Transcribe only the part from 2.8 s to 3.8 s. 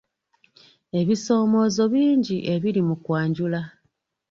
mu kwanjula.